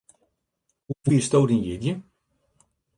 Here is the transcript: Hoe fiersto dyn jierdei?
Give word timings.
Hoe 0.85 0.97
fiersto 1.05 1.39
dyn 1.49 1.63
jierdei? 1.65 1.97